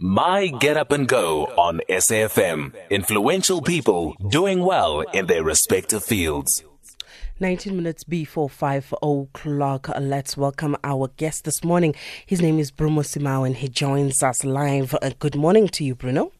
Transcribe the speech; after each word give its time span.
My 0.00 0.46
Get 0.46 0.76
Up 0.76 0.92
and 0.92 1.08
Go 1.08 1.46
on 1.56 1.80
SAFM. 1.88 2.72
Influential 2.88 3.60
people 3.60 4.14
doing 4.28 4.60
well 4.60 5.00
in 5.00 5.26
their 5.26 5.42
respective 5.42 6.04
fields. 6.04 6.62
19 7.40 7.74
minutes 7.74 8.04
before 8.04 8.48
5 8.48 8.94
o'clock. 9.02 9.88
Let's 10.00 10.36
welcome 10.36 10.76
our 10.84 11.08
guest 11.16 11.46
this 11.46 11.64
morning. 11.64 11.96
His 12.24 12.40
name 12.40 12.60
is 12.60 12.70
Bruno 12.70 13.02
Simao 13.02 13.44
and 13.44 13.56
he 13.56 13.68
joins 13.68 14.22
us 14.22 14.44
live. 14.44 14.94
Uh, 15.02 15.10
good 15.18 15.34
morning 15.34 15.66
to 15.66 15.82
you, 15.82 15.96
Bruno. 15.96 16.30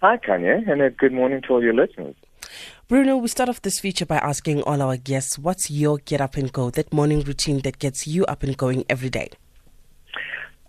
Hi, 0.00 0.16
Kanya, 0.18 0.62
and 0.68 0.80
a 0.80 0.90
good 0.90 1.12
morning 1.12 1.42
to 1.42 1.54
all 1.54 1.64
your 1.64 1.74
listeners. 1.74 2.14
Bruno, 2.86 3.16
we 3.16 3.26
start 3.26 3.48
off 3.48 3.62
this 3.62 3.80
feature 3.80 4.06
by 4.06 4.18
asking 4.18 4.62
all 4.62 4.80
our 4.80 4.96
guests 4.96 5.40
what's 5.40 5.72
your 5.72 5.98
get 5.98 6.20
up 6.20 6.36
and 6.36 6.52
go, 6.52 6.70
that 6.70 6.92
morning 6.92 7.22
routine 7.22 7.62
that 7.62 7.80
gets 7.80 8.06
you 8.06 8.24
up 8.26 8.44
and 8.44 8.56
going 8.56 8.84
every 8.88 9.10
day? 9.10 9.30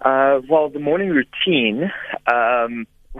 Uh, 0.02 0.41
well, 0.50 0.70
the 0.70 0.79
morning 0.79 1.09
routine, 1.09 1.91
um, 2.32 2.86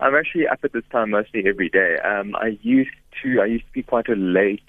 I'm 0.00 0.14
actually 0.14 0.46
up 0.46 0.60
at 0.62 0.72
this 0.72 0.84
time 0.92 1.10
mostly 1.10 1.44
every 1.46 1.68
day. 1.68 1.96
Um, 2.04 2.34
I 2.36 2.58
used 2.62 2.90
to, 3.22 3.40
I 3.40 3.46
used 3.46 3.66
to 3.66 3.72
be 3.72 3.82
quite 3.82 4.08
a 4.08 4.14
late, 4.14 4.62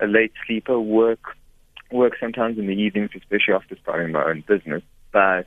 a 0.00 0.06
late 0.06 0.32
sleeper, 0.46 0.80
work, 0.80 1.20
work 1.92 2.14
sometimes 2.18 2.58
in 2.58 2.66
the 2.66 2.72
evenings, 2.72 3.10
especially 3.14 3.54
after 3.54 3.76
starting 3.82 4.12
my 4.12 4.24
own 4.24 4.42
business. 4.46 4.82
But, 5.12 5.46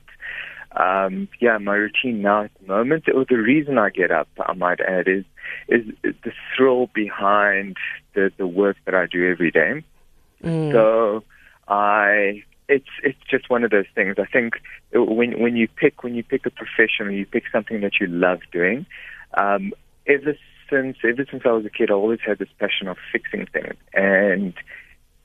um, 0.72 1.28
yeah, 1.42 1.58
my 1.58 1.76
routine 1.76 2.22
now 2.22 2.44
at 2.44 2.52
the 2.62 2.68
moment, 2.68 3.06
or 3.14 3.26
the 3.28 3.38
reason 3.38 3.78
I 3.78 3.90
get 3.90 4.12
up, 4.12 4.30
I 4.40 4.54
might 4.54 4.80
add, 4.80 5.08
is, 5.08 5.26
is 5.68 5.84
the 6.04 6.32
thrill 6.56 6.90
behind 6.94 7.78
the, 8.14 8.32
the 8.38 8.48
work 8.48 8.78
that 8.86 8.94
I 8.94 9.08
do 9.08 9.30
every 9.30 9.52
day. 9.52 9.84
Mm. 10.44 10.72
So 10.72 11.24
I 11.68 12.44
it's 12.70 12.90
it's 13.04 13.20
just 13.30 13.50
one 13.50 13.64
of 13.64 13.72
those 13.72 13.86
things. 13.96 14.16
I 14.18 14.26
think 14.26 14.56
when 14.94 15.40
when 15.40 15.56
you 15.56 15.68
pick 15.68 16.04
when 16.04 16.16
you 16.16 16.24
pick 16.24 16.46
a 16.46 16.52
profession, 16.52 17.12
you 17.14 17.26
pick 17.26 17.44
something 17.52 17.82
that 17.82 18.00
you 18.00 18.08
love 18.08 18.40
doing. 18.52 18.86
Um, 19.34 19.74
ever 20.06 20.36
since 20.70 20.98
ever 21.04 21.26
since 21.30 21.44
I 21.46 21.52
was 21.52 21.66
a 21.66 21.70
kid, 21.70 21.92
I 21.92 21.94
always 21.94 22.20
had 22.26 22.40
this 22.40 22.50
passion 22.60 22.88
of 22.88 22.98
fixing 23.12 23.46
things, 23.48 23.76
and 23.94 24.54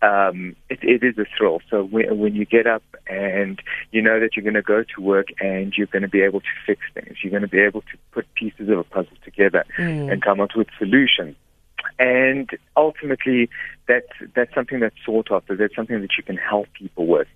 um, 0.03 0.57
it, 0.69 0.81
it 0.83 1.03
is 1.03 1.19
a 1.19 1.27
thrill. 1.37 1.61
So 1.71 1.85
when, 1.85 2.19
when 2.19 2.35
you 2.35 2.45
get 2.45 2.67
up 2.67 2.83
and 3.07 3.61
you 3.91 4.03
know 4.03 4.21
that 4.21 4.37
you're 4.37 4.45
going 4.45 4.55
to 4.55 4.63
go 4.63 4.85
to 4.95 5.01
work 5.01 5.29
and 5.41 5.73
you're 5.77 5.87
going 5.87 6.03
to 6.03 6.09
be 6.09 6.23
able 6.23 6.41
to 6.41 6.47
fix 6.67 6.81
things, 6.95 7.19
you're 7.23 7.31
going 7.31 7.43
to 7.43 7.49
be 7.49 7.61
able 7.61 7.83
to 7.83 7.99
put 8.13 8.33
pieces 8.35 8.69
of 8.69 8.79
a 8.79 8.85
puzzle 8.85 9.17
together 9.25 9.65
mm. 9.79 10.13
and 10.13 10.23
come 10.23 10.41
up 10.41 10.51
with 10.57 10.69
solutions 10.79 11.37
and 11.99 12.51
ultimately 12.77 13.49
that's 13.89 14.07
that's 14.35 14.55
something 14.55 14.81
that's 14.81 14.97
sought 15.05 15.31
after. 15.31 15.57
That's 15.57 15.75
something 15.75 16.01
that 16.01 16.11
you 16.17 16.23
can 16.23 16.37
help 16.37 16.69
people 16.73 17.07
with, 17.07 17.29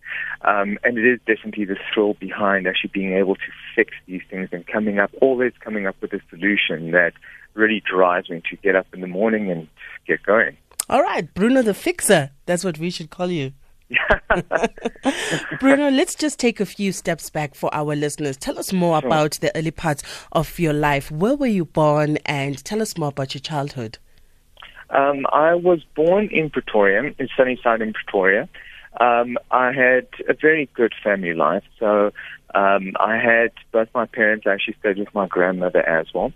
um, 0.43 0.79
and 0.85 0.99
it 0.99 1.05
is 1.05 1.21
definitely 1.27 1.65
the 1.65 1.77
thrill 1.93 2.15
behind 2.15 2.67
actually 2.67 2.91
being 2.93 3.15
able 3.15 3.35
to 3.37 3.51
fix 3.75 3.93
these 4.07 4.23
things 4.31 4.49
and 4.53 4.67
coming 4.67 4.99
up 4.99 5.11
always 5.21 5.53
coming 5.61 5.87
up 5.87 5.97
with 6.01 6.13
a 6.13 6.21
solution 6.31 6.93
that 6.93 7.13
really 7.55 7.83
drives 7.85 8.31
me 8.31 8.43
to 8.51 8.57
get 8.57 8.77
up 8.77 8.87
in 8.93 9.01
the 9.01 9.07
morning 9.07 9.51
and 9.51 9.69
get 10.07 10.23
going. 10.23 10.57
All 10.89 11.03
right, 11.03 11.33
Bruno 11.35 11.63
the 11.63 11.75
Fixer. 11.75 12.31
That's 12.47 12.65
what 12.65 12.79
we 12.79 12.91
should 12.91 13.11
call 13.11 13.31
you. 13.31 13.53
Bruno, 15.61 15.91
let's 15.91 16.15
just 16.15 16.39
take 16.39 16.61
a 16.61 16.67
few 16.67 16.93
steps 16.93 17.31
back 17.31 17.55
for 17.55 17.73
our 17.75 17.95
listeners. 17.95 18.37
Tell 18.37 18.59
us 18.59 18.73
more 18.73 19.01
sure. 19.01 19.09
about 19.09 19.33
the 19.41 19.57
early 19.57 19.71
parts 19.71 20.03
of 20.33 20.59
your 20.59 20.73
life. 20.73 21.11
Where 21.11 21.37
were 21.37 21.47
you 21.47 21.65
born, 21.65 22.19
and 22.27 22.63
tell 22.65 22.83
us 22.83 22.97
more 22.97 23.09
about 23.09 23.35
your 23.35 23.41
childhood. 23.41 23.99
Um, 24.91 25.27
I 25.33 25.55
was 25.55 25.81
born 25.95 26.29
in 26.31 26.51
Pretoria, 26.51 27.13
in 27.19 27.29
Sunnyside 27.37 27.81
in 27.83 27.93
Pretoria. 27.93 28.49
Um, 29.01 29.37
I 29.51 29.73
had 29.73 30.07
a 30.29 30.35
very 30.35 30.69
good 30.75 30.95
family 31.03 31.35
life. 31.35 31.65
So 31.79 32.13
um, 32.55 32.93
I 32.99 33.17
had 33.17 33.53
both 33.73 33.89
my 33.95 34.07
parents. 34.07 34.47
Actually 34.47 34.77
stayed 34.81 34.99
with 34.99 35.15
my 35.15 35.27
grandmother 35.27 35.87
as 35.87 36.07
well. 36.15 36.33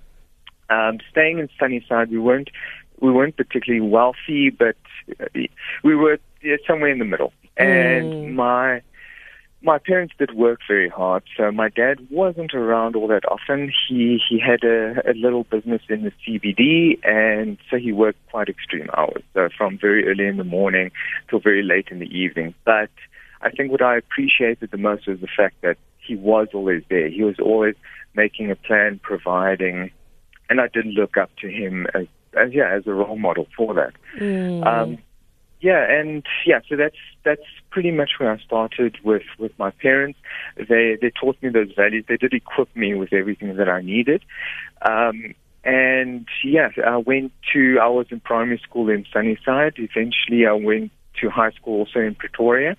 Um, 0.68 0.98
staying 1.10 1.38
in 1.38 1.48
Sunnyside, 1.58 2.10
we 2.10 2.18
weren't 2.18 2.50
we 3.00 3.10
weren't 3.10 3.36
particularly 3.36 3.86
wealthy, 3.86 4.50
but 4.50 4.76
uh, 5.20 5.26
we 5.82 5.94
were 5.94 6.18
yeah, 6.42 6.56
somewhere 6.66 6.90
in 6.90 6.98
the 6.98 7.04
middle. 7.04 7.32
And 7.56 8.12
mm. 8.12 8.34
my 8.34 8.82
my 9.62 9.78
parents 9.78 10.14
did 10.18 10.34
work 10.34 10.60
very 10.66 10.88
hard, 10.88 11.22
so 11.36 11.50
my 11.52 11.68
dad 11.68 12.06
wasn't 12.10 12.54
around 12.54 12.96
all 12.96 13.08
that 13.08 13.24
often. 13.30 13.70
He 13.88 14.18
he 14.28 14.40
had 14.40 14.64
a, 14.64 15.10
a 15.10 15.12
little 15.14 15.44
business 15.44 15.82
in 15.88 16.02
the 16.04 16.12
CBD, 16.22 16.98
and 17.04 17.58
so 17.70 17.76
he 17.76 17.92
worked 17.92 18.18
quite 18.30 18.48
extreme 18.48 18.88
hours, 18.96 19.22
so 19.34 19.48
from 19.56 19.78
very 19.78 20.08
early 20.08 20.26
in 20.26 20.38
the 20.38 20.44
morning 20.44 20.90
till 21.28 21.40
very 21.40 21.62
late 21.62 21.88
in 21.90 21.98
the 21.98 22.06
evening. 22.06 22.54
But 22.64 22.90
I 23.42 23.50
think 23.50 23.70
what 23.70 23.82
I 23.82 23.98
appreciated 23.98 24.70
the 24.70 24.78
most 24.78 25.06
was 25.06 25.20
the 25.20 25.28
fact 25.34 25.56
that 25.62 25.76
he 25.98 26.16
was 26.16 26.48
always 26.54 26.82
there. 26.88 27.08
He 27.08 27.22
was 27.22 27.38
always 27.38 27.74
making 28.14 28.50
a 28.50 28.56
plan, 28.56 28.98
providing, 29.02 29.90
and 30.48 30.60
I 30.60 30.68
did 30.72 30.86
look 30.86 31.18
up 31.18 31.30
to 31.42 31.48
him 31.48 31.86
as, 31.94 32.06
as 32.34 32.52
yeah 32.52 32.74
as 32.74 32.86
a 32.86 32.92
role 32.92 33.18
model 33.18 33.46
for 33.54 33.74
that. 33.74 33.92
Mm. 34.18 34.66
Um, 34.66 34.98
yeah, 35.60 35.84
and 35.90 36.24
yeah, 36.46 36.60
so 36.68 36.76
that's 36.76 36.96
that's 37.24 37.42
pretty 37.70 37.90
much 37.90 38.12
where 38.18 38.32
I 38.32 38.38
started 38.38 38.96
with 39.04 39.22
with 39.38 39.52
my 39.58 39.70
parents. 39.70 40.18
They 40.56 40.96
they 41.00 41.10
taught 41.10 41.36
me 41.42 41.50
those 41.50 41.72
values. 41.76 42.04
They 42.08 42.16
did 42.16 42.32
equip 42.32 42.74
me 42.74 42.94
with 42.94 43.12
everything 43.12 43.56
that 43.56 43.68
I 43.68 43.82
needed. 43.82 44.22
Um, 44.88 45.34
and 45.62 46.26
yeah, 46.42 46.70
I 46.86 46.96
went 46.96 47.32
to 47.52 47.78
I 47.80 47.88
was 47.88 48.06
in 48.10 48.20
primary 48.20 48.58
school 48.58 48.88
in 48.88 49.04
Sunnyside. 49.12 49.74
Eventually, 49.76 50.46
I 50.46 50.52
went 50.52 50.90
to 51.20 51.28
high 51.28 51.50
school 51.50 51.80
also 51.80 52.00
in 52.00 52.14
Pretoria, 52.14 52.76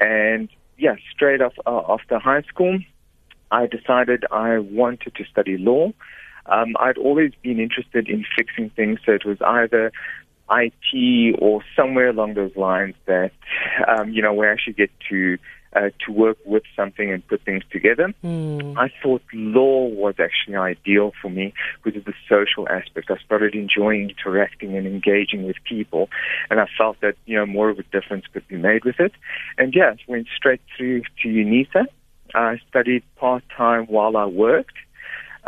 and 0.00 0.48
yeah, 0.78 0.94
straight 1.14 1.42
off 1.42 1.52
uh, 1.66 1.82
after 1.92 2.18
high 2.18 2.42
school, 2.42 2.78
I 3.50 3.66
decided 3.66 4.24
I 4.32 4.58
wanted 4.58 5.14
to 5.16 5.24
study 5.24 5.58
law. 5.58 5.92
Um, 6.46 6.74
I'd 6.78 6.98
always 6.98 7.32
been 7.42 7.58
interested 7.58 8.08
in 8.08 8.24
fixing 8.36 8.70
things, 8.70 9.00
so 9.04 9.12
it 9.12 9.24
was 9.24 9.38
either 9.42 9.92
IT 10.50 11.36
or 11.40 11.62
somewhere 11.76 12.08
along 12.08 12.34
those 12.34 12.54
lines 12.56 12.94
that 13.06 13.32
um, 13.88 14.10
you 14.10 14.22
know 14.22 14.32
we 14.32 14.46
actually 14.46 14.74
get 14.74 14.90
to 15.10 15.38
uh, 15.74 15.90
to 16.06 16.12
work 16.12 16.38
with 16.44 16.62
something 16.76 17.10
and 17.10 17.26
put 17.26 17.42
things 17.44 17.62
together. 17.70 18.14
Mm. 18.22 18.76
I 18.76 18.90
thought 19.02 19.22
law 19.32 19.86
was 19.88 20.14
actually 20.20 20.56
ideal 20.56 21.12
for 21.20 21.28
me 21.28 21.52
because 21.82 21.98
of 21.98 22.04
the 22.04 22.14
social 22.28 22.68
aspect. 22.68 23.10
I 23.10 23.16
started 23.24 23.54
enjoying 23.54 24.10
interacting 24.10 24.76
and 24.76 24.86
engaging 24.86 25.44
with 25.44 25.56
people, 25.68 26.08
and 26.50 26.60
I 26.60 26.66
felt 26.78 27.00
that 27.00 27.16
you 27.26 27.36
know 27.36 27.46
more 27.46 27.70
of 27.70 27.78
a 27.78 27.82
difference 27.84 28.26
could 28.32 28.46
be 28.48 28.56
made 28.56 28.84
with 28.84 29.00
it. 29.00 29.12
And 29.58 29.74
yeah, 29.74 29.94
went 30.06 30.28
straight 30.36 30.60
through 30.76 31.02
to 31.22 31.28
UNISA. 31.28 31.86
I 32.34 32.58
studied 32.68 33.02
part 33.16 33.44
time 33.56 33.86
while 33.86 34.16
I 34.16 34.26
worked. 34.26 34.74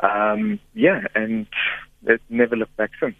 Um, 0.02 0.60
yeah, 0.74 1.02
and 1.14 1.46
it 2.04 2.20
never 2.28 2.56
looked 2.56 2.76
back 2.76 2.90
since. 3.00 3.14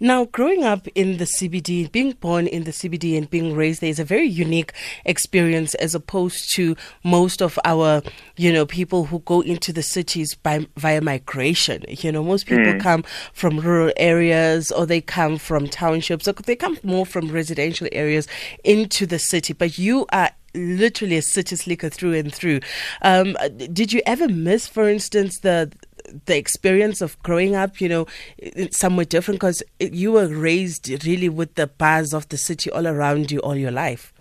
Now, 0.00 0.24
growing 0.26 0.64
up 0.64 0.86
in 0.94 1.18
the 1.18 1.24
CBD, 1.24 1.90
being 1.90 2.12
born 2.12 2.46
in 2.46 2.64
the 2.64 2.70
CBD 2.70 3.16
and 3.16 3.28
being 3.28 3.54
raised 3.54 3.80
there 3.80 3.90
is 3.90 3.98
a 3.98 4.04
very 4.04 4.26
unique 4.26 4.72
experience 5.04 5.74
as 5.74 5.94
opposed 5.94 6.54
to 6.54 6.76
most 7.04 7.42
of 7.42 7.58
our, 7.64 8.02
you 8.36 8.52
know, 8.52 8.66
people 8.66 9.06
who 9.06 9.20
go 9.20 9.40
into 9.40 9.72
the 9.72 9.82
cities 9.82 10.34
by 10.34 10.66
via 10.76 11.00
migration. 11.00 11.84
You 11.88 12.12
know, 12.12 12.22
most 12.22 12.46
people 12.46 12.64
mm. 12.64 12.80
come 12.80 13.04
from 13.32 13.60
rural 13.60 13.92
areas 13.96 14.70
or 14.70 14.86
they 14.86 15.00
come 15.00 15.38
from 15.38 15.68
townships 15.68 16.28
or 16.28 16.32
they 16.32 16.56
come 16.56 16.78
more 16.82 17.06
from 17.06 17.30
residential 17.30 17.88
areas 17.92 18.26
into 18.64 19.06
the 19.06 19.18
city. 19.18 19.52
But 19.52 19.78
you 19.78 20.06
are 20.12 20.30
literally 20.56 21.16
a 21.16 21.22
city 21.22 21.56
slicker 21.56 21.88
through 21.88 22.14
and 22.14 22.34
through. 22.34 22.60
Um, 23.02 23.36
did 23.72 23.92
you 23.92 24.02
ever 24.06 24.28
miss, 24.28 24.66
for 24.66 24.88
instance, 24.88 25.40
the 25.40 25.70
the 26.26 26.36
experience 26.36 27.00
of 27.00 27.20
growing 27.22 27.54
up, 27.54 27.80
you 27.80 27.88
know, 27.88 28.06
somewhere 28.70 29.04
different 29.04 29.40
because 29.40 29.62
you 29.80 30.12
were 30.12 30.28
raised 30.28 30.88
really 31.04 31.28
with 31.28 31.54
the 31.54 31.66
buzz 31.66 32.12
of 32.14 32.28
the 32.28 32.36
city 32.36 32.70
all 32.70 32.86
around 32.86 33.30
you 33.30 33.40
all 33.40 33.56
your 33.56 33.70
life. 33.70 34.12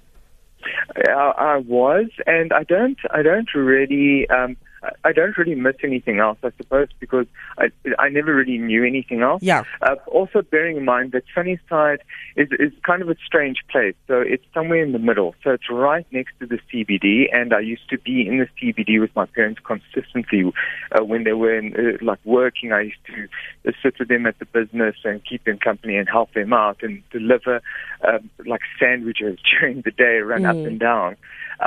I, 1.07 1.57
was, 1.57 2.07
and 2.25 2.53
I 2.53 2.63
don't, 2.63 2.97
I 3.11 3.21
don't 3.21 3.53
really. 3.53 4.29
Um, 4.29 4.57
I 5.03 5.11
don't 5.11 5.37
really 5.37 5.55
miss 5.55 5.75
anything 5.83 6.19
else, 6.19 6.37
I 6.43 6.51
suppose, 6.57 6.87
because 6.99 7.27
I, 7.57 7.71
I 7.99 8.09
never 8.09 8.33
really 8.33 8.57
knew 8.57 8.83
anything 8.83 9.21
else. 9.21 9.41
Yeah. 9.41 9.63
Uh, 9.81 9.95
also, 10.07 10.41
bearing 10.41 10.77
in 10.77 10.85
mind 10.85 11.11
that 11.13 11.23
Sunnyside 11.33 12.01
is, 12.35 12.49
is 12.59 12.71
kind 12.83 13.01
of 13.01 13.09
a 13.09 13.15
strange 13.25 13.57
place. 13.69 13.95
So 14.07 14.19
it's 14.19 14.43
somewhere 14.53 14.83
in 14.83 14.91
the 14.91 14.99
middle. 14.99 15.35
So 15.43 15.51
it's 15.51 15.69
right 15.69 16.05
next 16.11 16.33
to 16.39 16.45
the 16.45 16.59
CBD, 16.71 17.25
and 17.33 17.53
I 17.53 17.59
used 17.59 17.89
to 17.89 17.97
be 17.97 18.27
in 18.27 18.39
the 18.39 18.47
CBD 18.59 18.99
with 18.99 19.15
my 19.15 19.25
parents 19.25 19.61
consistently 19.63 20.51
uh, 20.91 21.03
when 21.03 21.23
they 21.23 21.33
were 21.33 21.57
in, 21.57 21.73
uh, 21.75 22.03
like 22.03 22.19
working. 22.25 22.71
I 22.71 22.81
used 22.81 23.05
to 23.07 23.27
uh, 23.67 23.71
sit 23.81 23.99
with 23.99 24.07
them 24.07 24.25
at 24.25 24.39
the 24.39 24.45
business 24.45 24.95
and 25.03 25.23
keep 25.23 25.43
them 25.45 25.57
company 25.57 25.95
and 25.95 26.07
help 26.07 26.33
them 26.33 26.53
out 26.53 26.77
and 26.81 27.01
deliver 27.11 27.61
um, 28.07 28.29
like 28.45 28.61
sandwiches 28.79 29.39
during 29.59 29.81
the 29.81 29.91
day, 29.91 30.17
run 30.17 30.41
mm. 30.41 30.49
up 30.49 30.55
and 30.55 30.79
down. 30.79 31.15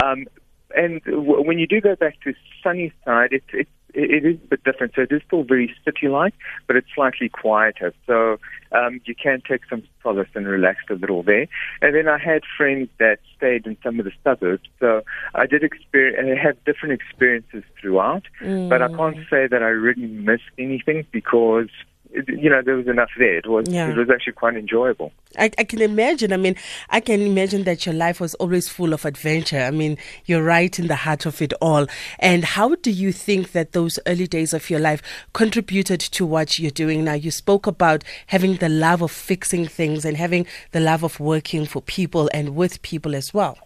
Um, 0.02 0.26
and 0.74 1.02
w- 1.04 1.42
when 1.42 1.58
you 1.58 1.66
do 1.66 1.80
go 1.80 1.96
back 1.96 2.20
to 2.22 2.34
Sunnyside, 2.62 3.32
it's 3.32 3.46
it, 3.52 3.68
it 3.94 4.24
is 4.24 4.36
a 4.36 4.48
bit 4.48 4.64
different. 4.64 4.92
So 4.94 5.02
it 5.02 5.12
is 5.12 5.22
still 5.26 5.42
very 5.42 5.74
city-like, 5.84 6.34
but 6.66 6.76
it's 6.76 6.88
slightly 6.94 7.28
quieter. 7.28 7.94
So 8.06 8.38
um, 8.72 9.00
you 9.06 9.14
can 9.14 9.42
take 9.48 9.62
some 9.68 9.82
solace 10.02 10.28
and 10.34 10.46
relax 10.46 10.80
a 10.90 10.94
little 10.94 11.22
there. 11.22 11.46
And 11.80 11.94
then 11.94 12.06
I 12.06 12.18
had 12.18 12.42
friends 12.56 12.90
that 12.98 13.18
stayed 13.36 13.66
in 13.66 13.76
some 13.82 13.98
of 13.98 14.04
the 14.04 14.12
suburbs. 14.22 14.68
So 14.78 15.02
I 15.34 15.46
did 15.46 15.64
experience, 15.64 16.38
had 16.40 16.62
different 16.64 17.00
experiences 17.00 17.64
throughout, 17.80 18.24
mm. 18.42 18.68
but 18.68 18.82
I 18.82 18.88
can't 18.88 19.16
say 19.30 19.46
that 19.46 19.62
I 19.62 19.68
really 19.68 20.06
missed 20.06 20.50
anything 20.58 21.06
because 21.10 21.70
you 22.12 22.48
know, 22.48 22.62
there 22.62 22.76
was 22.76 22.86
enough 22.86 23.10
there. 23.18 23.38
It 23.38 23.46
was 23.46 23.66
yeah. 23.68 23.88
it 23.88 23.96
was 23.96 24.08
actually 24.10 24.32
quite 24.32 24.56
enjoyable. 24.56 25.12
I, 25.38 25.50
I 25.58 25.64
can 25.64 25.80
imagine. 25.80 26.32
I 26.32 26.36
mean, 26.36 26.56
I 26.88 27.00
can 27.00 27.20
imagine 27.20 27.64
that 27.64 27.84
your 27.84 27.94
life 27.94 28.20
was 28.20 28.34
always 28.34 28.68
full 28.68 28.92
of 28.92 29.04
adventure. 29.04 29.60
I 29.60 29.70
mean, 29.70 29.98
you're 30.24 30.42
right 30.42 30.76
in 30.78 30.88
the 30.88 30.96
heart 30.96 31.26
of 31.26 31.42
it 31.42 31.52
all. 31.60 31.86
And 32.18 32.44
how 32.44 32.74
do 32.76 32.90
you 32.90 33.12
think 33.12 33.52
that 33.52 33.72
those 33.72 33.98
early 34.06 34.26
days 34.26 34.52
of 34.54 34.70
your 34.70 34.80
life 34.80 35.02
contributed 35.32 36.00
to 36.00 36.26
what 36.26 36.58
you're 36.58 36.70
doing 36.70 37.04
now? 37.04 37.14
You 37.14 37.30
spoke 37.30 37.66
about 37.66 38.04
having 38.28 38.56
the 38.56 38.68
love 38.68 39.02
of 39.02 39.10
fixing 39.10 39.66
things 39.66 40.04
and 40.04 40.16
having 40.16 40.46
the 40.72 40.80
love 40.80 41.02
of 41.02 41.20
working 41.20 41.66
for 41.66 41.82
people 41.82 42.30
and 42.32 42.56
with 42.56 42.80
people 42.82 43.14
as 43.14 43.34
well. 43.34 43.58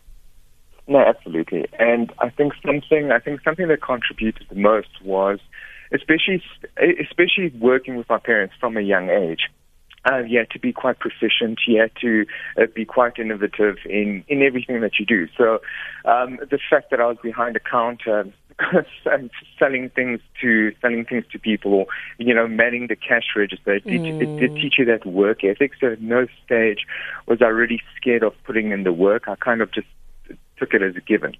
No, 0.88 0.98
absolutely. 0.98 1.66
And 1.78 2.12
I 2.18 2.28
think 2.28 2.54
something 2.64 3.12
I 3.12 3.20
think 3.20 3.40
something 3.42 3.68
that 3.68 3.82
contributed 3.82 4.46
the 4.48 4.56
most 4.56 4.88
was 5.04 5.38
especially 5.92 6.42
especially 7.00 7.52
working 7.58 7.96
with 7.96 8.08
my 8.08 8.18
parents 8.18 8.54
from 8.60 8.76
a 8.76 8.80
young 8.80 9.10
age. 9.10 9.48
Uh, 10.10 10.18
you 10.18 10.36
had 10.36 10.50
to 10.50 10.58
be 10.58 10.72
quite 10.72 10.98
proficient. 10.98 11.60
You 11.66 11.80
had 11.80 11.92
to 12.00 12.26
uh, 12.60 12.66
be 12.74 12.84
quite 12.84 13.20
innovative 13.20 13.76
in, 13.84 14.24
in 14.26 14.42
everything 14.42 14.80
that 14.80 14.98
you 14.98 15.06
do. 15.06 15.28
So 15.38 15.60
um, 16.04 16.40
the 16.50 16.58
fact 16.68 16.90
that 16.90 17.00
I 17.00 17.06
was 17.06 17.18
behind 17.22 17.54
a 17.54 17.60
counter 17.60 18.26
and 19.06 19.30
selling 19.60 19.90
things 19.90 20.20
to 20.40 20.72
selling 20.80 21.04
things 21.04 21.24
to 21.30 21.38
people, 21.38 21.72
or 21.72 21.86
you 22.18 22.34
know, 22.34 22.48
manning 22.48 22.88
the 22.88 22.96
cash 22.96 23.26
register, 23.36 23.74
it, 23.74 23.84
mm. 23.84 24.04
it, 24.04 24.28
it 24.28 24.40
did 24.40 24.54
teach 24.56 24.74
you 24.78 24.84
that 24.86 25.06
work 25.06 25.44
ethic. 25.44 25.72
So 25.80 25.92
at 25.92 26.02
no 26.02 26.26
stage 26.44 26.84
was 27.26 27.40
I 27.40 27.46
really 27.46 27.80
scared 27.96 28.24
of 28.24 28.34
putting 28.44 28.72
in 28.72 28.82
the 28.82 28.92
work. 28.92 29.28
I 29.28 29.36
kind 29.36 29.60
of 29.60 29.72
just 29.72 29.86
took 30.58 30.74
it 30.74 30.82
as 30.82 30.96
a 30.96 31.00
given. 31.00 31.36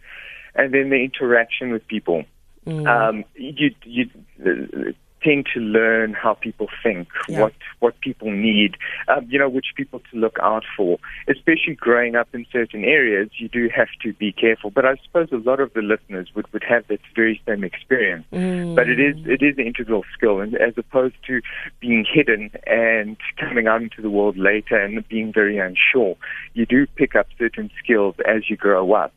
And 0.54 0.72
then 0.72 0.90
the 0.90 1.02
interaction 1.02 1.72
with 1.72 1.86
people. 1.88 2.24
Mm. 2.66 2.86
Um, 2.86 3.24
you 3.34 3.74
you 3.84 4.08
uh, 4.44 4.92
tend 5.22 5.46
to 5.54 5.60
learn 5.60 6.14
how 6.14 6.34
people 6.34 6.68
think, 6.82 7.08
yeah. 7.28 7.40
what 7.40 7.52
what 7.80 8.00
people 8.00 8.30
need, 8.30 8.76
um, 9.08 9.26
you 9.28 9.38
know, 9.38 9.48
which 9.48 9.66
people 9.76 10.00
to 10.10 10.18
look 10.18 10.36
out 10.42 10.64
for. 10.76 10.98
Especially 11.28 11.74
growing 11.74 12.14
up 12.14 12.28
in 12.32 12.46
certain 12.52 12.84
areas, 12.84 13.30
you 13.38 13.48
do 13.48 13.68
have 13.74 13.88
to 14.02 14.12
be 14.14 14.32
careful. 14.32 14.70
But 14.70 14.84
I 14.84 14.96
suppose 15.04 15.28
a 15.32 15.36
lot 15.36 15.60
of 15.60 15.72
the 15.74 15.82
listeners 15.82 16.28
would, 16.34 16.52
would 16.52 16.64
have 16.64 16.86
that 16.88 17.00
very 17.14 17.40
same 17.46 17.64
experience. 17.64 18.26
Mm. 18.32 18.74
But 18.74 18.88
it 18.88 19.00
is 19.00 19.16
it 19.26 19.42
is 19.42 19.56
an 19.58 19.66
integral 19.66 20.04
skill, 20.14 20.40
and 20.40 20.54
as 20.56 20.74
opposed 20.76 21.16
to 21.26 21.40
being 21.80 22.04
hidden 22.10 22.50
and 22.66 23.16
coming 23.38 23.66
out 23.66 23.82
into 23.82 24.02
the 24.02 24.10
world 24.10 24.36
later 24.36 24.76
and 24.76 25.06
being 25.08 25.32
very 25.32 25.58
unsure, 25.58 26.16
you 26.54 26.66
do 26.66 26.86
pick 26.86 27.14
up 27.14 27.26
certain 27.38 27.70
skills 27.82 28.14
as 28.26 28.48
you 28.48 28.56
grow 28.56 28.92
up 28.92 29.12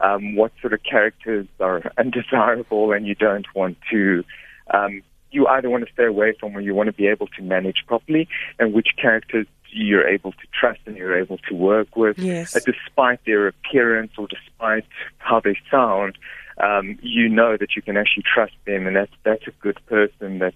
um, 0.00 0.36
what 0.36 0.52
sort 0.60 0.72
of 0.72 0.82
characters 0.82 1.46
are 1.60 1.82
undesirable 1.98 2.92
and 2.92 3.06
you 3.06 3.14
don't 3.14 3.46
want 3.54 3.78
to, 3.90 4.24
um, 4.72 5.02
you 5.30 5.46
either 5.46 5.70
want 5.70 5.86
to 5.86 5.92
stay 5.92 6.04
away 6.04 6.34
from 6.38 6.56
or 6.56 6.60
you 6.60 6.74
want 6.74 6.88
to 6.88 6.92
be 6.92 7.06
able 7.06 7.28
to 7.28 7.42
manage 7.42 7.84
properly, 7.86 8.28
and 8.58 8.72
which 8.72 8.88
characters 9.00 9.46
you're 9.72 10.06
able 10.06 10.32
to 10.32 10.46
trust 10.52 10.80
and 10.86 10.96
you're 10.96 11.16
able 11.16 11.38
to 11.48 11.54
work 11.54 11.94
with, 11.96 12.18
yes. 12.18 12.56
uh, 12.56 12.60
despite 12.66 13.24
their 13.24 13.46
appearance 13.46 14.12
or 14.18 14.26
despite 14.26 14.84
how 15.18 15.40
they 15.40 15.56
sound. 15.70 16.18
Um, 16.58 16.98
you 17.00 17.28
know 17.28 17.56
that 17.56 17.74
you 17.74 17.80
can 17.80 17.96
actually 17.96 18.24
trust 18.34 18.52
them, 18.66 18.86
and 18.86 18.94
that's 18.94 19.12
that's 19.22 19.46
a 19.46 19.50
good 19.62 19.80
person 19.86 20.40
that 20.40 20.52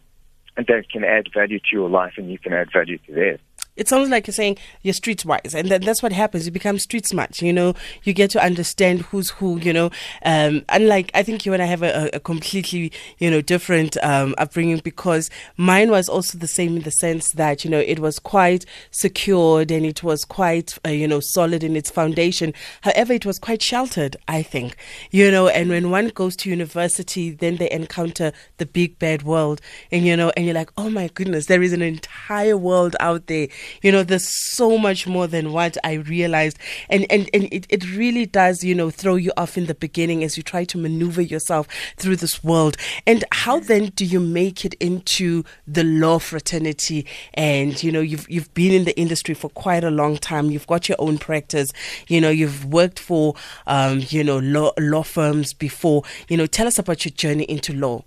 that 0.57 0.91
can 0.93 1.03
add 1.03 1.29
value 1.33 1.59
to 1.61 1.67
your 1.73 1.89
life, 1.89 2.15
and 2.19 2.31
you 2.31 2.39
can 2.39 2.53
add 2.53 2.71
value 2.71 2.99
to 3.07 3.13
theirs 3.13 3.41
it 3.77 3.89
sounds 3.89 4.09
like 4.09 4.27
you're 4.27 4.35
saying 4.35 4.57
you're 4.83 4.95
streetwise, 4.95 5.55
and 5.55 5.69
that's 5.69 6.03
what 6.03 6.13
happens. 6.13 6.47
You 6.47 6.53
become 6.53 6.79
street 6.79 7.07
smart. 7.07 7.43
You 7.43 7.53
know, 7.53 7.75
you 8.05 8.13
get 8.13 8.31
to 8.31 8.43
understand 8.43 9.03
who's 9.03 9.31
who. 9.31 9.59
You 9.59 9.73
know, 9.73 9.91
um, 10.25 10.65
unlike 10.69 11.11
I 11.15 11.23
think 11.23 11.45
you 11.45 11.53
and 11.53 11.63
I 11.63 11.67
have 11.67 11.83
a, 11.83 12.11
a 12.13 12.21
completely 12.21 12.93
you 13.19 13.31
know 13.31 13.41
different 13.41 13.97
um, 14.03 14.35
upbringing 14.39 14.79
because 14.79 15.29
mine 15.57 15.91
was 15.91 16.09
also 16.09 16.39
the 16.39 16.47
same 16.47 16.77
in 16.77 16.83
the 16.83 16.91
sense 16.91 17.33
that 17.33 17.65
you 17.65 17.71
know 17.71 17.81
it 17.81 17.99
was 17.99 18.19
quite 18.19 18.65
secured 18.91 19.71
and 19.71 19.85
it 19.85 20.03
was 20.03 20.25
quite 20.25 20.79
uh, 20.87 20.91
you 20.91 21.09
know 21.09 21.21
solid 21.21 21.65
in 21.65 21.77
its 21.77 21.91
foundation. 21.91 22.55
However, 22.83 23.13
it 23.13 23.27
was 23.27 23.39
quite 23.39 23.63
sheltered. 23.63 24.17
I 24.29 24.43
think 24.43 24.77
you 25.11 25.31
know, 25.31 25.49
and 25.49 25.69
when 25.69 25.91
one 25.91 26.09
goes 26.09 26.37
to 26.37 26.51
university, 26.51 27.31
then 27.31 27.57
they 27.57 27.71
encounter 27.71 28.33
the 28.59 28.67
big 28.67 28.99
bad 29.01 29.23
world, 29.25 29.61
and 29.91 30.05
you 30.07 30.17
know, 30.17 30.31
and 30.37 30.45
you're 30.45 30.55
like, 30.55 30.71
oh 30.77 30.91
my 30.91 31.09
goodness, 31.09 31.47
there 31.47 31.63
is 31.63 31.73
an 31.73 31.83
entire 31.83 32.57
world 32.57 32.95
out 33.01 33.27
there 33.27 33.49
you 33.83 33.93
know, 33.93 34.03
there's 34.03 34.29
so 34.29 34.79
much 34.79 35.07
more 35.07 35.27
than 35.27 35.53
what 35.53 35.77
I 35.85 35.95
realized. 35.95 36.59
And, 36.89 37.07
and, 37.11 37.29
and 37.35 37.45
it, 37.53 37.67
it 37.69 37.97
really 37.97 38.27
does, 38.27 38.65
you 38.65 38.75
know, 38.75 38.91
throw 38.91 39.17
you 39.17 39.33
off 39.37 39.57
in 39.57 39.67
the 39.67 39.75
beginning 39.75 40.25
as 40.25 40.37
you 40.37 40.43
try 40.43 40.65
to 40.65 40.79
maneuver 40.79 41.23
yourself 41.23 41.69
through 41.97 42.17
this 42.17 42.43
world. 42.43 42.77
And 43.07 43.25
how 43.33 43.61
then 43.61 43.87
do 43.95 44.05
you 44.05 44.21
make 44.21 44.65
it 44.65 44.75
into 44.75 45.45
the 45.67 45.85
law 45.85 46.19
fraternity? 46.19 47.07
And, 47.35 47.83
you 47.83 47.93
know, 47.93 48.01
you've, 48.01 48.29
you've 48.29 48.53
been 48.55 48.73
in 48.73 48.85
the 48.85 48.99
industry 48.99 49.35
for 49.35 49.51
quite 49.51 49.85
a 49.85 49.91
long 49.91 50.17
time. 50.17 50.51
You've 50.51 50.67
got 50.67 50.89
your 50.89 50.97
own 50.99 51.19
practice. 51.19 51.73
You 52.09 52.21
know, 52.21 52.31
you've 52.31 52.65
worked 52.65 52.99
for, 52.99 53.35
um, 53.67 54.03
you 54.09 54.25
know, 54.25 54.39
law, 54.39 54.73
law 54.79 55.03
firms 55.03 55.53
before. 55.53 56.03
You 56.29 56.37
know, 56.37 56.47
tell 56.47 56.67
us 56.67 56.79
about 56.79 57.05
your 57.05 57.13
journey 57.13 57.45
into 57.45 57.73
law. 57.73 58.05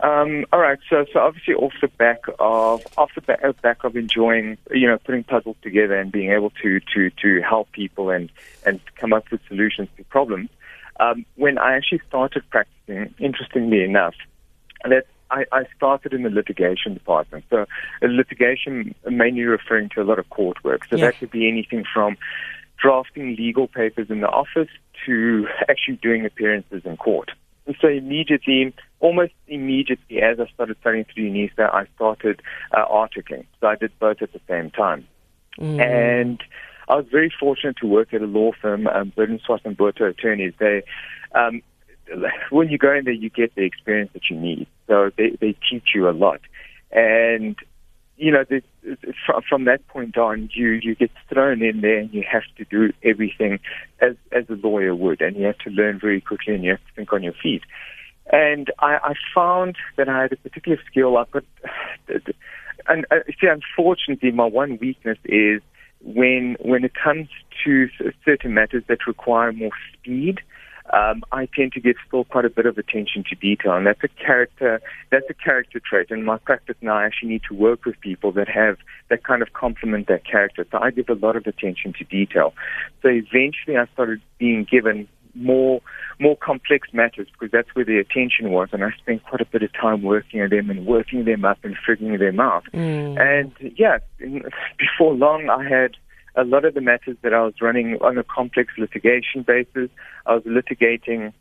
Um, 0.00 0.46
all 0.52 0.58
right, 0.58 0.78
so 0.88 1.04
so 1.12 1.20
obviously 1.20 1.54
off 1.54 1.74
the 1.80 1.88
back 1.88 2.22
of 2.38 2.86
off 2.96 3.10
the 3.14 3.20
back, 3.20 3.40
uh, 3.44 3.52
back 3.60 3.84
of 3.84 3.94
enjoying 3.94 4.56
you 4.70 4.86
know 4.88 4.98
putting 4.98 5.22
puzzles 5.22 5.56
together 5.62 5.98
and 5.98 6.10
being 6.10 6.32
able 6.32 6.50
to 6.62 6.80
to 6.94 7.10
to 7.22 7.42
help 7.42 7.70
people 7.72 8.10
and 8.10 8.30
and 8.64 8.80
come 8.96 9.12
up 9.12 9.30
with 9.30 9.40
solutions 9.48 9.88
to 9.96 10.04
problems. 10.04 10.48
Um, 10.98 11.26
when 11.36 11.58
I 11.58 11.74
actually 11.76 12.00
started 12.08 12.42
practicing, 12.50 13.14
interestingly 13.18 13.82
enough, 13.84 14.14
that 14.84 15.06
I, 15.30 15.44
I 15.52 15.64
started 15.76 16.12
in 16.12 16.22
the 16.22 16.30
litigation 16.30 16.94
department. 16.94 17.44
So 17.50 17.66
litigation 18.02 18.94
mainly 19.08 19.42
referring 19.42 19.88
to 19.90 20.02
a 20.02 20.04
lot 20.04 20.18
of 20.18 20.28
court 20.30 20.62
work. 20.62 20.84
So 20.88 20.96
yeah. 20.96 21.06
that 21.06 21.18
could 21.18 21.30
be 21.30 21.48
anything 21.48 21.84
from 21.92 22.16
drafting 22.78 23.36
legal 23.36 23.68
papers 23.68 24.10
in 24.10 24.20
the 24.20 24.28
office 24.28 24.68
to 25.06 25.46
actually 25.68 25.96
doing 25.96 26.26
appearances 26.26 26.82
in 26.84 26.96
court. 26.96 27.30
And 27.66 27.76
so 27.80 27.88
immediately, 27.88 28.74
almost 29.00 29.32
immediately 29.46 30.20
as 30.20 30.40
I 30.40 30.46
started 30.52 30.76
studying 30.80 31.04
through 31.04 31.30
UNISA, 31.30 31.72
I 31.72 31.86
started 31.94 32.42
uh, 32.72 32.86
articling. 32.86 33.46
So 33.60 33.68
I 33.68 33.76
did 33.76 33.92
both 33.98 34.20
at 34.20 34.32
the 34.32 34.40
same 34.48 34.70
time. 34.70 35.06
Mm. 35.58 35.80
And 35.80 36.42
I 36.88 36.96
was 36.96 37.06
very 37.10 37.32
fortunate 37.38 37.76
to 37.78 37.86
work 37.86 38.12
at 38.12 38.22
a 38.22 38.26
law 38.26 38.52
firm, 38.60 38.86
um, 38.88 39.12
Burden 39.14 39.40
Swart 39.44 39.62
and 39.64 39.76
Boto 39.76 40.08
Attorneys. 40.08 40.54
They, 40.58 40.82
um, 41.34 41.62
when 42.50 42.68
you 42.68 42.78
go 42.78 42.92
in 42.92 43.04
there, 43.04 43.14
you 43.14 43.30
get 43.30 43.54
the 43.54 43.62
experience 43.62 44.10
that 44.14 44.28
you 44.28 44.36
need. 44.36 44.66
So 44.88 45.10
they, 45.16 45.36
they 45.40 45.56
teach 45.70 45.90
you 45.94 46.08
a 46.08 46.10
lot. 46.10 46.40
And 46.90 47.56
you 48.22 48.30
know, 48.30 48.44
from 49.48 49.64
that 49.64 49.84
point 49.88 50.16
on, 50.16 50.48
you 50.54 50.68
you 50.80 50.94
get 50.94 51.10
thrown 51.28 51.60
in 51.60 51.80
there 51.80 51.98
and 51.98 52.14
you 52.14 52.22
have 52.30 52.44
to 52.56 52.64
do 52.64 52.92
everything 53.02 53.58
as 54.00 54.14
as 54.30 54.44
a 54.48 54.54
lawyer 54.64 54.94
would, 54.94 55.20
and 55.20 55.36
you 55.36 55.44
have 55.46 55.58
to 55.58 55.70
learn 55.70 55.98
very 55.98 56.20
quickly 56.20 56.54
and 56.54 56.62
you 56.62 56.70
have 56.70 56.78
to 56.78 56.94
think 56.94 57.12
on 57.12 57.24
your 57.24 57.32
feet. 57.42 57.62
And 58.30 58.70
I, 58.78 58.98
I 59.02 59.14
found 59.34 59.76
that 59.96 60.08
I 60.08 60.22
had 60.22 60.32
a 60.32 60.36
particular 60.36 60.78
skill. 60.88 61.18
I 61.18 61.24
put, 61.24 61.44
and 62.86 63.06
uh, 63.10 63.16
see, 63.40 63.48
unfortunately, 63.48 64.30
my 64.30 64.46
one 64.46 64.78
weakness 64.80 65.18
is 65.24 65.60
when 66.04 66.56
when 66.60 66.84
it 66.84 66.92
comes 66.94 67.26
to 67.64 67.88
certain 68.24 68.54
matters 68.54 68.84
that 68.86 69.08
require 69.08 69.52
more 69.52 69.72
speed 69.94 70.40
um, 70.92 71.22
I 71.32 71.46
tend 71.46 71.72
to 71.72 71.80
give 71.80 71.96
still 72.06 72.24
quite 72.24 72.44
a 72.44 72.50
bit 72.50 72.66
of 72.66 72.76
attention 72.76 73.24
to 73.30 73.34
detail, 73.34 73.72
and 73.72 73.86
that's 73.86 74.02
a 74.04 74.08
character 74.08 74.80
that's 75.10 75.26
a 75.30 75.34
character 75.34 75.80
trait. 75.80 76.10
In 76.10 76.24
my 76.24 76.38
practice 76.38 76.76
now, 76.82 76.96
I 76.96 77.06
actually 77.06 77.30
need 77.30 77.42
to 77.48 77.54
work 77.54 77.84
with 77.86 77.98
people 78.00 78.32
that 78.32 78.48
have 78.48 78.76
that 79.08 79.24
kind 79.24 79.40
of 79.42 79.52
complement 79.54 80.08
that 80.08 80.24
character. 80.26 80.66
So 80.70 80.78
I 80.78 80.90
give 80.90 81.08
a 81.08 81.14
lot 81.14 81.36
of 81.36 81.46
attention 81.46 81.94
to 81.98 82.04
detail. 82.04 82.52
So 83.00 83.08
eventually, 83.08 83.76
I 83.76 83.86
started 83.94 84.20
being 84.38 84.66
given 84.70 85.08
more 85.34 85.80
more 86.20 86.36
complex 86.36 86.88
matters 86.92 87.26
because 87.32 87.50
that's 87.50 87.74
where 87.74 87.84
the 87.84 87.98
attention 87.98 88.50
was, 88.50 88.68
and 88.72 88.84
I 88.84 88.90
spent 88.98 89.24
quite 89.24 89.40
a 89.40 89.46
bit 89.46 89.62
of 89.62 89.72
time 89.72 90.02
working 90.02 90.42
on 90.42 90.50
them 90.50 90.68
and 90.70 90.86
working 90.86 91.24
them 91.24 91.44
up 91.44 91.58
and 91.64 91.74
figuring 91.86 92.18
them 92.18 92.38
out. 92.38 92.64
Mm. 92.74 93.18
And 93.18 93.74
yeah, 93.76 93.98
before 94.78 95.14
long, 95.14 95.48
I 95.48 95.66
had 95.66 95.92
a 96.34 96.44
lot 96.44 96.64
of 96.64 96.74
the 96.74 96.80
matters 96.80 97.16
that 97.22 97.34
I 97.34 97.42
was 97.42 97.54
running 97.60 97.98
on 98.00 98.18
a 98.18 98.24
complex 98.24 98.72
litigation 98.78 99.42
basis, 99.42 99.90
I 100.26 100.34
was 100.34 100.44
litigating 100.44 101.32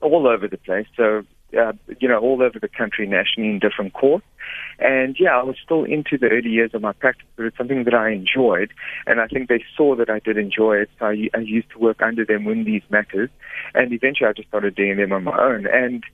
all 0.00 0.26
over 0.26 0.48
the 0.48 0.56
place. 0.56 0.86
So, 0.96 1.24
uh, 1.58 1.72
you 1.98 2.08
know, 2.08 2.18
all 2.18 2.42
over 2.42 2.58
the 2.60 2.68
country, 2.68 3.06
nationally 3.06 3.50
in 3.50 3.58
different 3.58 3.92
courts. 3.92 4.24
And 4.78 5.16
yeah, 5.18 5.38
I 5.38 5.42
was 5.42 5.56
still 5.62 5.84
into 5.84 6.16
the 6.16 6.28
early 6.28 6.50
years 6.50 6.70
of 6.74 6.80
my 6.80 6.92
practice, 6.92 7.26
but 7.36 7.46
it's 7.46 7.58
something 7.58 7.84
that 7.84 7.94
I 7.94 8.10
enjoyed. 8.10 8.72
And 9.06 9.20
I 9.20 9.26
think 9.26 9.48
they 9.48 9.62
saw 9.76 9.96
that 9.96 10.08
I 10.08 10.20
did 10.20 10.38
enjoy 10.38 10.78
it. 10.78 10.90
So 10.98 11.06
I, 11.06 11.28
I 11.34 11.40
used 11.40 11.70
to 11.70 11.78
work 11.78 12.00
under 12.00 12.24
them 12.24 12.46
in 12.46 12.64
these 12.64 12.82
matters. 12.88 13.30
And 13.74 13.92
eventually 13.92 14.28
I 14.28 14.32
just 14.32 14.48
started 14.48 14.74
doing 14.74 14.96
them 14.96 15.12
on 15.12 15.24
my 15.24 15.38
own. 15.38 15.66
And 15.66 16.04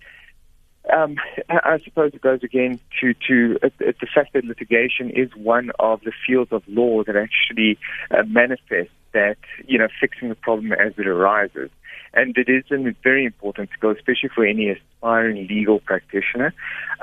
um, 0.93 1.16
I 1.49 1.78
suppose 1.85 2.12
it 2.14 2.21
goes 2.21 2.43
again 2.43 2.81
to, 3.00 3.14
to 3.28 3.59
uh, 3.62 3.69
the 3.78 4.07
fact 4.14 4.33
that 4.35 4.45
litigation 4.45 5.11
is 5.11 5.31
one 5.35 5.71
of 5.78 6.00
the 6.02 6.12
fields 6.26 6.52
of 6.52 6.62
law 6.69 7.02
that 7.05 7.16
actually 7.16 7.78
uh, 8.11 8.23
manifests 8.25 8.93
that, 9.12 9.38
you 9.66 9.78
know, 9.78 9.88
fixing 10.00 10.28
the 10.28 10.35
problem 10.35 10.73
as 10.73 10.93
it 10.99 11.07
arises. 11.07 11.71
And 12.12 12.37
it 12.38 12.49
is 12.49 12.64
a 12.71 12.95
very 13.02 13.25
important 13.26 13.71
to 13.73 13.78
go, 13.78 13.90
especially 13.90 14.31
for 14.35 14.45
any 14.45 14.71
aspiring 14.71 15.47
legal 15.49 15.81
practitioner, 15.81 16.55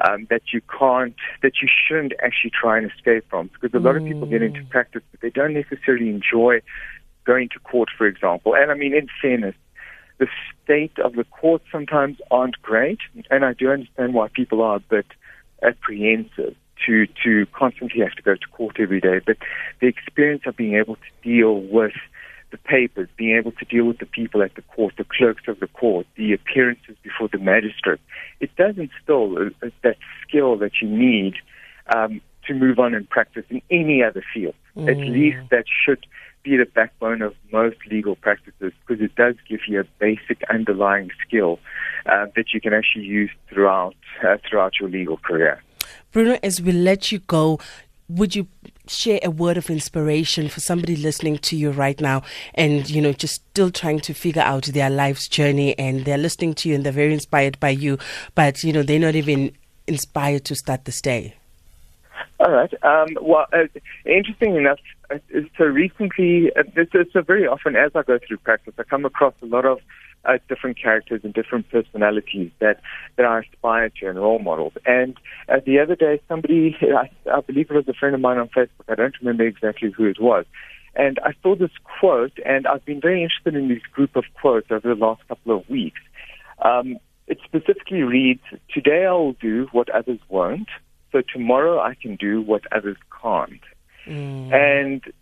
um, 0.08 0.26
that 0.30 0.42
you 0.52 0.62
can't, 0.80 1.16
that 1.42 1.54
you 1.62 1.68
shouldn't 1.68 2.14
actually 2.24 2.52
try 2.52 2.78
and 2.78 2.92
escape 2.92 3.26
from. 3.30 3.50
Because 3.54 3.76
a 3.76 3.80
lot 3.80 3.96
of 3.96 4.04
people 4.04 4.26
get 4.28 4.42
into 4.42 4.62
mm. 4.62 4.70
practice, 4.70 5.04
but 5.12 5.22
they 5.22 5.30
don't 5.30 5.54
necessarily 5.54 6.10
enjoy 6.10 6.62
going 7.26 7.50
to 7.50 7.60
court, 7.60 7.90
for 7.96 8.08
example. 8.08 8.56
And 8.56 8.72
I 8.72 8.76
mean, 8.76 8.96
in 8.96 9.08
fairness, 9.22 9.56
the 10.18 10.28
state 10.64 10.98
of 11.00 11.14
the 11.14 11.24
courts 11.26 11.66
sometimes 11.72 12.18
aren't 12.32 12.62
great, 12.62 13.00
and 13.30 13.44
I 13.44 13.54
do 13.54 13.72
understand 13.72 14.14
why 14.14 14.28
people 14.28 14.62
are 14.62 14.78
a 14.78 14.80
bit 14.80 15.08
apprehensive 15.62 16.56
to 16.86 17.08
to 17.24 17.46
constantly 17.54 18.02
have 18.02 18.14
to 18.14 18.22
go 18.22 18.36
to 18.36 18.48
court 18.52 18.78
every 18.80 19.00
day. 19.00 19.20
But 19.26 19.38
the 19.80 19.88
experience 19.88 20.44
of 20.46 20.56
being 20.56 20.76
able 20.76 20.96
to 20.96 21.12
deal 21.24 21.62
with 21.62 21.94
the 22.52 22.58
papers, 22.58 23.10
being 23.18 23.36
able 23.36 23.52
to 23.54 23.66
deal 23.66 23.86
with 23.86 23.98
the 23.98 24.06
people 24.06 24.44
at 24.44 24.54
the 24.56 24.62
court, 24.62 24.94
the 24.98 25.06
clerks 25.06 25.44
of 25.48 25.60
the 25.60 25.68
court, 25.68 26.06
the 26.16 26.34
appearances 26.34 26.96
before 27.02 27.28
the 27.28 27.40
magistrate, 27.40 28.00
it 28.40 28.56
does 28.56 28.78
instill 28.78 29.38
uh, 29.38 29.70
that 29.82 29.98
skill 30.28 30.58
that 30.58 30.74
you 30.82 30.88
need 30.88 31.34
um, 31.94 32.22
to 32.48 32.54
move 32.54 32.80
on 32.80 32.94
and 32.94 33.10
practice 33.10 33.46
in 33.50 33.62
any 33.70 34.04
other 34.04 34.24
field. 34.34 34.56
Mm. 34.76 34.90
At 34.90 34.98
least 34.98 35.50
that 35.50 35.66
should 35.86 36.06
be 36.44 36.58
the 36.58 36.66
backbone 36.66 37.22
of 37.22 37.34
most 37.52 37.78
legal 37.90 38.16
practices 38.16 38.74
because 38.86 39.02
it 39.02 39.16
does 39.16 39.36
give 39.48 39.62
you 39.68 39.80
a 39.80 39.86
basic 40.00 40.44
underlying 40.50 41.10
skill 41.26 41.60
uh, 42.06 42.28
that 42.36 42.54
you 42.54 42.60
can 42.60 42.74
actually 42.74 43.06
use 43.06 43.32
throughout 43.50 43.96
uh, 44.24 44.38
throughout 44.48 44.74
your 44.80 44.90
legal 44.90 45.18
career. 45.18 45.62
Bruno, 46.12 46.38
as 46.44 46.62
we 46.62 46.72
let 46.72 47.12
you 47.12 47.20
go, 47.20 47.60
would 48.10 48.36
you 48.36 48.48
share 48.88 49.20
a 49.24 49.32
word 49.32 49.58
of 49.58 49.70
inspiration 49.70 50.50
for 50.50 50.60
somebody 50.60 50.96
listening 50.98 51.38
to 51.38 51.56
you 51.56 51.72
right 51.72 52.02
now 52.02 52.22
and 52.54 52.90
you 52.90 53.02
know 53.02 53.14
just 53.14 53.36
still 53.36 53.72
trying 53.72 54.00
to 54.00 54.14
figure 54.14 54.42
out 54.42 54.66
their 54.66 54.90
life's 54.90 55.30
journey 55.30 55.78
and 55.80 56.04
they're 56.04 56.18
listening 56.18 56.54
to 56.54 56.68
you 56.68 56.76
and 56.76 56.86
they're 56.86 56.92
very 56.92 57.14
inspired 57.14 57.58
by 57.62 57.70
you 57.70 57.98
but 58.36 58.62
you 58.62 58.74
know 58.74 58.84
they're 58.84 59.00
not 59.00 59.16
even 59.16 59.50
inspired 59.88 60.44
to 60.44 60.54
start 60.54 60.84
this 60.84 61.02
day 61.02 61.34
all 62.40 62.52
right. 62.52 62.74
Um, 62.84 63.18
well, 63.22 63.46
uh, 63.54 63.68
interesting 64.06 64.56
enough, 64.56 64.80
uh, 65.12 65.18
so 65.58 65.66
recently, 65.66 66.52
uh, 66.56 66.64
so 67.12 67.22
very 67.22 67.48
often 67.48 67.76
as 67.76 67.92
I 67.96 68.04
go 68.04 68.20
through 68.26 68.38
practice, 68.38 68.74
I 68.78 68.84
come 68.84 69.06
across 69.06 69.34
a 69.42 69.46
lot 69.46 69.66
of 69.66 69.80
uh, 70.26 70.38
different 70.48 70.82
characters 70.82 71.22
and 71.24 71.34
different 71.34 71.70
personalities 71.70 72.52
that, 72.60 72.80
that 73.18 73.26
I 73.26 73.40
aspire 73.40 73.90
to 73.90 74.10
and 74.10 74.18
role 74.18 74.40
models. 74.40 74.74
And 74.86 75.18
uh, 75.50 75.58
the 75.66 75.80
other 75.80 75.96
day, 75.96 76.22
somebody, 76.28 76.76
I, 76.82 77.10
I 77.30 77.42
believe 77.42 77.70
it 77.70 77.76
was 77.76 77.88
a 77.88 77.94
friend 77.94 78.16
of 78.16 78.22
mine 78.22 78.38
on 78.38 78.50
Facebook, 78.50 78.88
I 78.88 78.96
don't 78.96 79.16
remember 79.20 79.46
exactly 79.46 79.92
who 79.92 80.06
it 80.06 80.22
was, 80.22 80.46
and 80.96 81.20
I 81.24 81.34
saw 81.42 81.56
this 81.56 81.72
quote, 82.00 82.38
and 82.46 82.68
I've 82.68 82.86
been 82.86 83.02
very 83.02 83.24
interested 83.24 83.56
in 83.56 83.68
this 83.68 83.82
group 83.92 84.16
of 84.16 84.26
quotes 84.40 84.68
over 84.70 84.88
the 84.88 84.96
last 84.96 85.28
couple 85.28 85.58
of 85.58 85.68
weeks. 85.68 86.00
Um, 86.60 86.98
it 87.28 87.40
specifically 87.44 88.04
reads, 88.04 88.44
Today 88.72 89.06
I 89.06 89.12
will 89.14 89.34
do 89.34 89.68
what 89.72 89.90
others 89.90 90.20
won't, 90.30 90.70
so 91.14 91.22
tomorrow 91.22 91.80
I 91.80 91.94
can 91.96 92.18
do 92.18 92.42
what 92.42 92.64
others 92.74 92.98
can't. 93.22 93.62
Mm. 94.06 94.52
And 94.52 95.14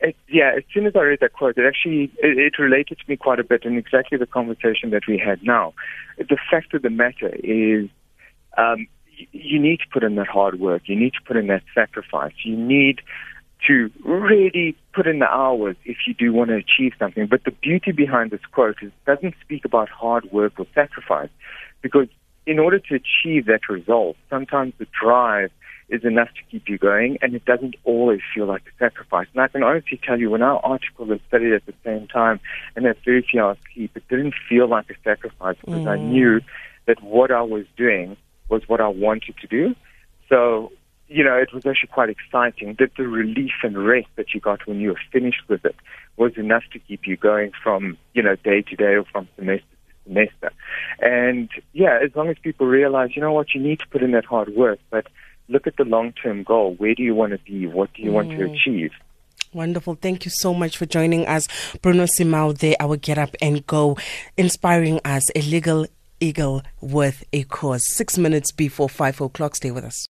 it, 0.00 0.16
yeah, 0.28 0.52
as 0.56 0.62
soon 0.72 0.86
as 0.86 0.96
I 0.96 1.00
read 1.00 1.20
that 1.20 1.34
quote, 1.34 1.58
it 1.58 1.66
actually 1.66 2.04
it, 2.18 2.38
it 2.38 2.58
related 2.58 2.98
to 2.98 3.04
me 3.06 3.16
quite 3.16 3.38
a 3.38 3.44
bit 3.44 3.64
in 3.64 3.76
exactly 3.76 4.16
the 4.16 4.26
conversation 4.26 4.90
that 4.90 5.02
we 5.06 5.18
had 5.18 5.42
now. 5.42 5.74
The 6.16 6.38
fact 6.50 6.72
of 6.72 6.82
the 6.82 6.90
matter 6.90 7.34
is, 7.42 7.90
um, 8.56 8.86
you, 9.06 9.26
you 9.32 9.58
need 9.60 9.80
to 9.80 9.86
put 9.92 10.04
in 10.04 10.14
that 10.14 10.28
hard 10.28 10.58
work. 10.60 10.82
You 10.86 10.96
need 10.96 11.12
to 11.14 11.22
put 11.26 11.36
in 11.36 11.48
that 11.48 11.64
sacrifice. 11.74 12.32
You 12.44 12.56
need 12.56 13.02
to 13.66 13.90
really 14.04 14.76
put 14.92 15.06
in 15.06 15.18
the 15.20 15.28
hours 15.28 15.76
if 15.84 15.98
you 16.06 16.14
do 16.14 16.32
want 16.32 16.50
to 16.50 16.56
achieve 16.56 16.92
something. 16.98 17.26
But 17.26 17.44
the 17.44 17.52
beauty 17.52 17.92
behind 17.92 18.30
this 18.30 18.44
quote 18.50 18.76
is 18.82 18.88
it 18.88 19.04
doesn't 19.06 19.34
speak 19.40 19.64
about 19.64 19.88
hard 19.88 20.24
work 20.32 20.54
or 20.58 20.66
sacrifice 20.74 21.30
because 21.80 22.08
in 22.46 22.58
order 22.58 22.78
to 22.78 22.94
achieve 22.94 23.46
that 23.46 23.68
result, 23.68 24.16
sometimes 24.28 24.74
the 24.78 24.86
drive 25.00 25.50
is 25.88 26.04
enough 26.04 26.28
to 26.28 26.42
keep 26.50 26.68
you 26.68 26.78
going, 26.78 27.18
and 27.20 27.34
it 27.34 27.44
doesn't 27.44 27.76
always 27.84 28.20
feel 28.34 28.46
like 28.46 28.62
a 28.62 28.78
sacrifice. 28.78 29.26
And 29.34 29.42
I 29.42 29.48
can 29.48 29.62
honestly 29.62 30.00
tell 30.02 30.18
you, 30.18 30.30
when 30.30 30.42
our 30.42 30.58
article 30.64 31.04
was 31.04 31.20
studied 31.28 31.52
at 31.52 31.66
the 31.66 31.74
same 31.84 32.08
time 32.08 32.40
and 32.74 32.86
very 33.04 33.26
few 33.30 33.42
hours 33.42 33.58
sleep, 33.74 33.90
it 33.94 34.08
didn't 34.08 34.34
feel 34.48 34.68
like 34.68 34.90
a 34.90 34.94
sacrifice 35.04 35.56
because 35.60 35.82
mm. 35.82 35.90
I 35.90 35.98
knew 35.98 36.40
that 36.86 37.02
what 37.02 37.30
I 37.30 37.42
was 37.42 37.66
doing 37.76 38.16
was 38.48 38.68
what 38.68 38.80
I 38.80 38.88
wanted 38.88 39.36
to 39.42 39.46
do. 39.46 39.74
So, 40.28 40.72
you 41.08 41.22
know, 41.22 41.36
it 41.36 41.52
was 41.52 41.66
actually 41.66 41.90
quite 41.92 42.08
exciting 42.08 42.76
that 42.78 42.92
the 42.96 43.06
relief 43.06 43.52
and 43.62 43.86
rest 43.86 44.08
that 44.16 44.32
you 44.32 44.40
got 44.40 44.66
when 44.66 44.80
you 44.80 44.90
were 44.90 45.00
finished 45.12 45.42
with 45.48 45.64
it 45.64 45.76
was 46.16 46.36
enough 46.36 46.64
to 46.72 46.78
keep 46.78 47.06
you 47.06 47.16
going 47.16 47.52
from, 47.62 47.98
you 48.14 48.22
know, 48.22 48.36
day 48.36 48.62
to 48.62 48.76
day 48.76 48.94
or 48.94 49.04
from 49.04 49.28
semester 49.36 49.66
semester. 50.04 50.52
And 51.00 51.50
yeah, 51.72 51.98
as 52.04 52.14
long 52.14 52.28
as 52.28 52.36
people 52.42 52.66
realize, 52.66 53.10
you 53.14 53.22
know 53.22 53.32
what, 53.32 53.54
you 53.54 53.60
need 53.60 53.80
to 53.80 53.88
put 53.88 54.02
in 54.02 54.12
that 54.12 54.24
hard 54.24 54.54
work, 54.54 54.78
but 54.90 55.06
look 55.48 55.66
at 55.66 55.76
the 55.76 55.84
long 55.84 56.12
term 56.12 56.42
goal. 56.42 56.74
Where 56.74 56.94
do 56.94 57.02
you 57.02 57.14
want 57.14 57.32
to 57.32 57.38
be? 57.38 57.66
What 57.66 57.92
do 57.94 58.02
you 58.02 58.10
mm. 58.10 58.14
want 58.14 58.30
to 58.30 58.36
mm. 58.36 58.54
achieve? 58.54 58.92
Wonderful. 59.52 59.96
Thank 59.96 60.24
you 60.24 60.30
so 60.30 60.54
much 60.54 60.78
for 60.78 60.86
joining 60.86 61.26
us. 61.26 61.46
Bruno 61.82 62.06
Simao 62.06 62.52
there, 62.52 62.74
our 62.80 62.96
Get 62.96 63.18
Up 63.18 63.36
and 63.42 63.66
Go, 63.66 63.98
inspiring 64.36 64.98
us 65.04 65.30
a 65.36 65.42
legal 65.42 65.86
eagle 66.20 66.62
with 66.80 67.24
a 67.32 67.42
cause. 67.44 67.86
Six 67.86 68.16
minutes 68.16 68.50
before 68.50 68.88
five 68.88 69.20
o'clock. 69.20 69.56
Stay 69.56 69.70
with 69.70 69.84
us. 69.84 70.06